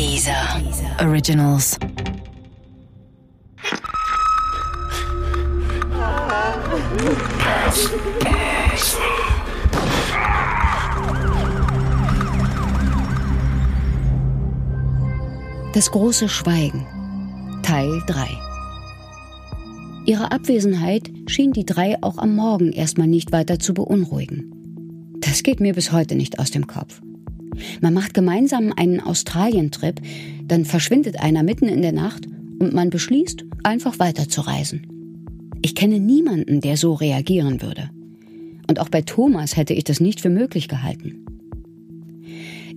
[0.00, 0.32] Dieser
[0.98, 1.78] Originals.
[15.74, 16.86] Das große Schweigen.
[17.62, 18.26] Teil 3.
[20.06, 24.50] Ihre Abwesenheit schien die drei auch am Morgen erstmal nicht weiter zu beunruhigen.
[25.20, 27.02] Das geht mir bis heute nicht aus dem Kopf.
[27.80, 30.00] Man macht gemeinsam einen Australientrip,
[30.44, 32.26] dann verschwindet einer mitten in der Nacht
[32.58, 34.86] und man beschließt, einfach weiterzureisen.
[35.62, 37.90] Ich kenne niemanden, der so reagieren würde.
[38.68, 41.24] Und auch bei Thomas hätte ich das nicht für möglich gehalten.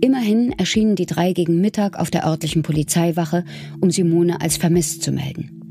[0.00, 3.44] Immerhin erschienen die drei gegen Mittag auf der örtlichen Polizeiwache,
[3.80, 5.62] um Simone als vermisst zu melden.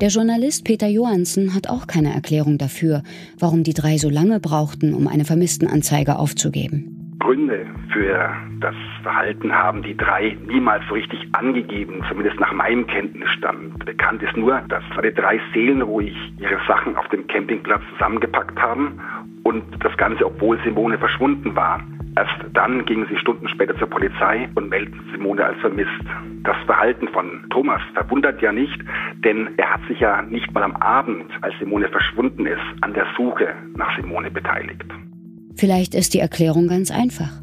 [0.00, 3.02] Der Journalist Peter Johansen hat auch keine Erklärung dafür,
[3.38, 7.07] warum die drei so lange brauchten, um eine Vermisstenanzeige aufzugeben.
[7.18, 13.84] Gründe für das Verhalten haben die drei niemals so richtig angegeben, zumindest nach meinem Kenntnisstand.
[13.84, 19.00] Bekannt ist nur, dass alle drei seelenruhig ihre Sachen auf dem Campingplatz zusammengepackt haben
[19.42, 21.82] und das Ganze, obwohl Simone verschwunden war.
[22.16, 26.02] Erst dann gingen sie Stunden später zur Polizei und meldeten Simone als vermisst.
[26.42, 28.80] Das Verhalten von Thomas verwundert ja nicht,
[29.24, 33.06] denn er hat sich ja nicht mal am Abend, als Simone verschwunden ist, an der
[33.16, 34.86] Suche nach Simone beteiligt.
[35.58, 37.42] Vielleicht ist die Erklärung ganz einfach.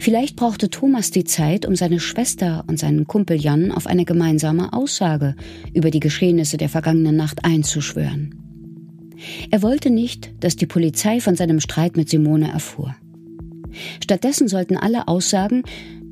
[0.00, 4.72] Vielleicht brauchte Thomas die Zeit, um seine Schwester und seinen Kumpel Jan auf eine gemeinsame
[4.72, 5.36] Aussage
[5.72, 8.34] über die Geschehnisse der vergangenen Nacht einzuschwören.
[9.52, 12.96] Er wollte nicht, dass die Polizei von seinem Streit mit Simone erfuhr.
[14.02, 15.62] Stattdessen sollten alle aussagen,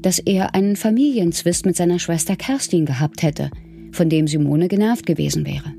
[0.00, 3.50] dass er einen Familienzwist mit seiner Schwester Kerstin gehabt hätte,
[3.90, 5.74] von dem Simone genervt gewesen wäre.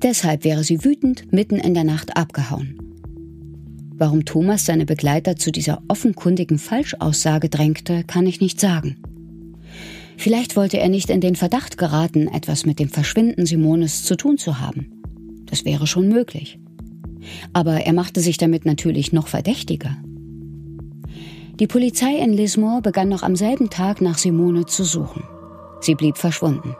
[0.00, 2.91] Deshalb wäre sie wütend mitten in der Nacht abgehauen.
[4.02, 8.96] Warum Thomas seine Begleiter zu dieser offenkundigen Falschaussage drängte, kann ich nicht sagen.
[10.16, 14.38] Vielleicht wollte er nicht in den Verdacht geraten, etwas mit dem Verschwinden Simones zu tun
[14.38, 14.90] zu haben.
[15.46, 16.58] Das wäre schon möglich.
[17.52, 19.96] Aber er machte sich damit natürlich noch verdächtiger.
[21.60, 25.22] Die Polizei in Lismore begann noch am selben Tag nach Simone zu suchen.
[25.78, 26.74] Sie blieb verschwunden.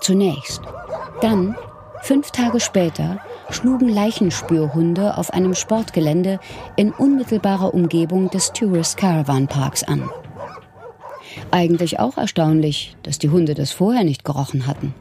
[0.00, 0.60] Zunächst.
[1.20, 1.54] Dann,
[2.04, 6.38] fünf Tage später, schlugen Leichenspürhunde auf einem Sportgelände
[6.76, 10.10] in unmittelbarer Umgebung des Tourist Caravan Parks an.
[11.50, 14.94] Eigentlich auch erstaunlich, dass die Hunde das vorher nicht gerochen hatten.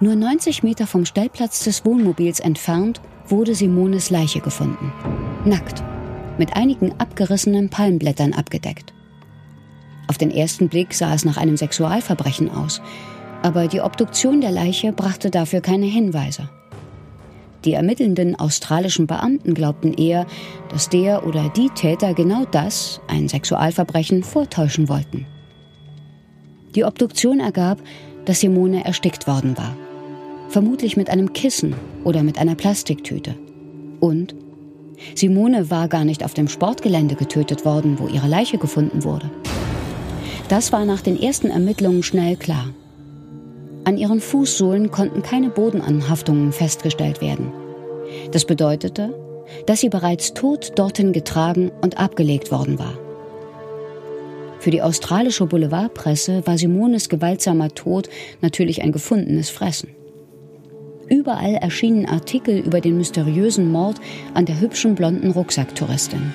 [0.00, 4.92] Nur 90 Meter vom Stellplatz des Wohnmobils entfernt wurde Simones Leiche gefunden.
[5.46, 5.82] Nackt,
[6.36, 8.92] mit einigen abgerissenen Palmblättern abgedeckt.
[10.08, 12.82] Auf den ersten Blick sah es nach einem Sexualverbrechen aus,
[13.42, 16.48] aber die Obduktion der Leiche brachte dafür keine Hinweise.
[17.64, 20.26] Die ermittelnden australischen Beamten glaubten eher,
[20.70, 25.26] dass der oder die Täter genau das, ein Sexualverbrechen, vortäuschen wollten.
[26.74, 27.78] Die Obduktion ergab,
[28.24, 29.76] dass Simone erstickt worden war.
[30.48, 33.34] Vermutlich mit einem Kissen oder mit einer Plastiktüte.
[34.00, 34.34] Und
[35.14, 39.30] Simone war gar nicht auf dem Sportgelände getötet worden, wo ihre Leiche gefunden wurde.
[40.48, 42.70] Das war nach den ersten Ermittlungen schnell klar.
[43.88, 47.50] An ihren Fußsohlen konnten keine Bodenanhaftungen festgestellt werden.
[48.32, 49.14] Das bedeutete,
[49.64, 52.92] dass sie bereits tot dorthin getragen und abgelegt worden war.
[54.58, 58.10] Für die australische Boulevardpresse war Simones gewaltsamer Tod
[58.42, 59.88] natürlich ein gefundenes Fressen.
[61.08, 63.96] Überall erschienen Artikel über den mysteriösen Mord
[64.34, 66.34] an der hübschen blonden Rucksacktouristin.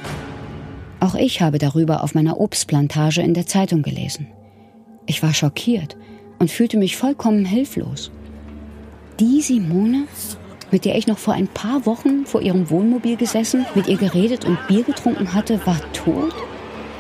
[0.99, 4.25] Auch ich habe darüber auf meiner Obstplantage in der Zeitung gelesen.
[5.05, 5.95] Ich war schockiert
[6.39, 8.11] und fühlte mich vollkommen hilflos.
[9.19, 10.07] Die Simone,
[10.71, 14.45] mit der ich noch vor ein paar Wochen vor ihrem Wohnmobil gesessen, mit ihr geredet
[14.45, 16.33] und Bier getrunken hatte, war tot?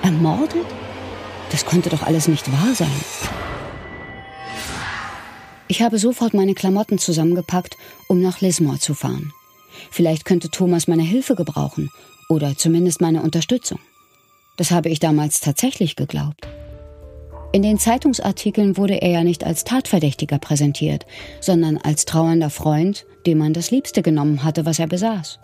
[0.03, 0.65] Ermordet?
[1.51, 2.91] Das konnte doch alles nicht wahr sein.
[5.67, 7.77] Ich habe sofort meine Klamotten zusammengepackt,
[8.07, 9.33] um nach Lismore zu fahren.
[9.89, 11.89] Vielleicht könnte Thomas meine Hilfe gebrauchen
[12.29, 13.79] oder zumindest meine Unterstützung.
[14.55, 16.47] Das habe ich damals tatsächlich geglaubt.
[17.55, 21.05] In den Zeitungsartikeln wurde er ja nicht als Tatverdächtiger präsentiert,
[21.39, 25.37] sondern als trauernder Freund, dem man das Liebste genommen hatte, was er besaß.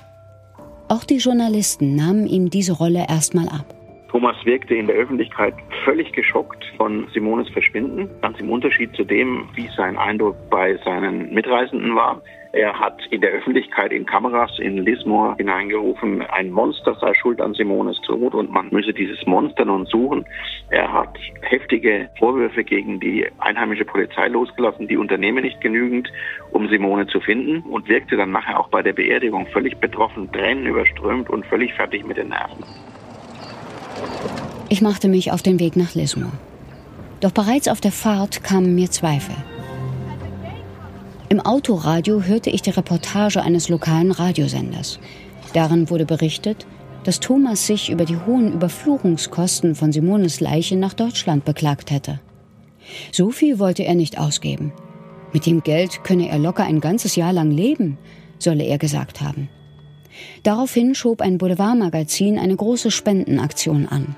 [0.87, 3.78] Auch die Journalisten nahmen ihm diese Rolle erstmal ab.
[4.09, 5.53] Thomas wirkte in der Öffentlichkeit
[5.85, 11.31] völlig geschockt von Simones Verschwinden, ganz im Unterschied zu dem, wie sein Eindruck bei seinen
[11.31, 12.19] Mitreisenden war.
[12.51, 17.53] Er hat in der Öffentlichkeit in Kameras in Lismore hineingerufen, ein Monster sei schuld an
[17.53, 20.25] Simones Tod und man müsse dieses Monster nun suchen.
[20.71, 26.11] Er hat heftige Vorwürfe gegen die einheimische Polizei losgelassen, die unternehme nicht genügend,
[26.51, 30.65] um Simone zu finden und wirkte dann nachher auch bei der Beerdigung völlig betroffen, Tränen
[30.65, 32.63] überströmt und völlig fertig mit den Nerven.
[34.69, 36.31] Ich machte mich auf den Weg nach Lismore.
[37.21, 39.35] Doch bereits auf der Fahrt kamen mir Zweifel.
[41.27, 44.99] Im Autoradio hörte ich die Reportage eines lokalen Radiosenders.
[45.53, 46.67] Darin wurde berichtet,
[47.03, 52.19] dass Thomas sich über die hohen Überführungskosten von Simones Leiche nach Deutschland beklagt hätte.
[53.11, 54.71] So viel wollte er nicht ausgeben.
[55.33, 57.97] Mit dem Geld könne er locker ein ganzes Jahr lang leben,
[58.37, 59.49] solle er gesagt haben.
[60.43, 64.15] Daraufhin schob ein Boulevardmagazin eine große Spendenaktion an.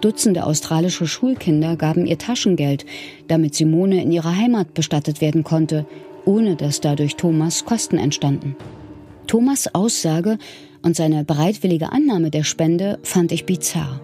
[0.00, 2.86] Dutzende australische Schulkinder gaben ihr Taschengeld,
[3.28, 5.86] damit Simone in ihrer Heimat bestattet werden konnte,
[6.24, 8.56] ohne dass dadurch Thomas Kosten entstanden.
[9.26, 10.38] Thomas Aussage
[10.82, 14.00] und seine bereitwillige Annahme der Spende fand ich bizarr.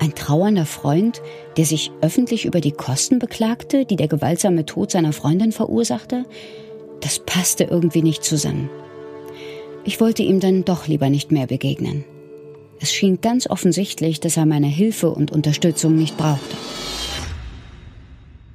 [0.00, 1.20] Ein trauernder Freund,
[1.58, 6.24] der sich öffentlich über die Kosten beklagte, die der gewaltsame Tod seiner Freundin verursachte,
[7.02, 8.70] das passte irgendwie nicht zusammen.
[9.84, 12.04] Ich wollte ihm dann doch lieber nicht mehr begegnen.
[12.80, 16.56] Es schien ganz offensichtlich, dass er meine Hilfe und Unterstützung nicht brauchte.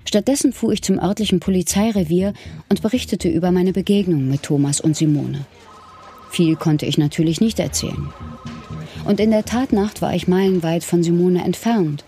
[0.04, 2.34] Stattdessen fuhr ich zum örtlichen Polizeirevier
[2.70, 5.46] und berichtete über meine Begegnung mit Thomas und Simone.
[6.32, 8.10] Viel konnte ich natürlich nicht erzählen.
[9.06, 12.04] Und in der Tatnacht war ich meilenweit von Simone entfernt.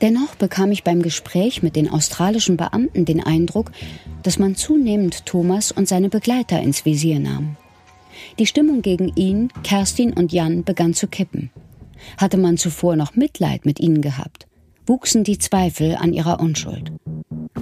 [0.00, 3.72] Dennoch bekam ich beim Gespräch mit den australischen Beamten den Eindruck,
[4.22, 7.56] dass man zunehmend Thomas und seine Begleiter ins Visier nahm.
[8.38, 11.50] Die Stimmung gegen ihn, Kerstin und Jan begann zu kippen.
[12.18, 14.46] Hatte man zuvor noch Mitleid mit ihnen gehabt,
[14.86, 16.92] wuchsen die Zweifel an ihrer Unschuld.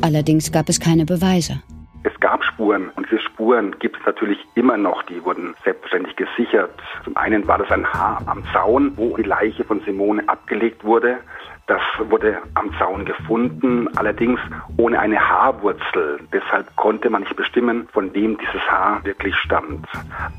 [0.01, 1.63] Allerdings gab es keine Beweise.
[2.03, 5.03] Es gab Spuren und diese Spuren gibt es natürlich immer noch.
[5.05, 6.71] Die wurden selbstverständlich gesichert.
[7.03, 11.21] Zum einen war das ein Haar am Zaun, wo die Leiche von Simone abgelegt wurde.
[11.67, 11.81] Das
[12.11, 14.39] wurde am Zaun gefunden, allerdings
[14.77, 16.21] ohne eine Haarwurzel.
[16.31, 19.87] Deshalb konnte man nicht bestimmen, von wem dieses Haar wirklich stammt.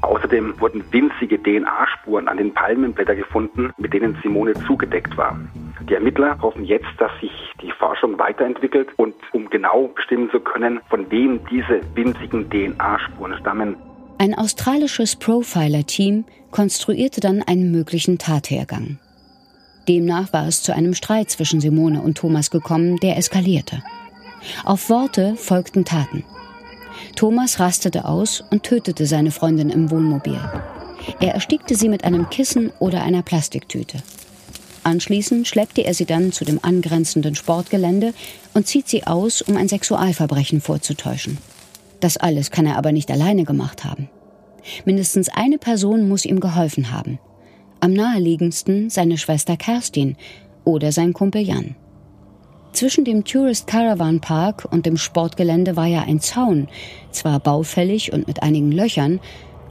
[0.01, 5.39] Außerdem wurden winzige DNA-Spuren an den Palmenblättern gefunden, mit denen Simone zugedeckt war.
[5.89, 10.79] Die Ermittler hoffen jetzt, dass sich die Forschung weiterentwickelt und um genau bestimmen zu können,
[10.89, 13.75] von wem diese winzigen DNA-Spuren stammen.
[14.19, 18.99] Ein australisches Profiler-Team konstruierte dann einen möglichen Tathergang.
[19.87, 23.83] Demnach war es zu einem Streit zwischen Simone und Thomas gekommen, der eskalierte.
[24.63, 26.23] Auf Worte folgten Taten.
[27.15, 30.39] Thomas rastete aus und tötete seine Freundin im Wohnmobil.
[31.19, 34.01] Er erstickte sie mit einem Kissen oder einer Plastiktüte.
[34.83, 38.13] Anschließend schleppte er sie dann zu dem angrenzenden Sportgelände
[38.53, 41.39] und zieht sie aus, um ein Sexualverbrechen vorzutäuschen.
[41.99, 44.09] Das alles kann er aber nicht alleine gemacht haben.
[44.85, 47.19] Mindestens eine Person muss ihm geholfen haben.
[47.85, 50.15] Am naheliegendsten seine Schwester Kerstin
[50.63, 51.75] oder sein Kumpel Jan.
[52.71, 56.67] Zwischen dem Tourist Caravan Park und dem Sportgelände war ja ein Zaun,
[57.11, 59.19] zwar baufällig und mit einigen Löchern,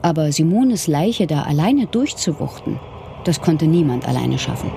[0.00, 2.78] aber Simones Leiche da alleine durchzuwuchten,
[3.25, 4.70] das konnte niemand alleine schaffen.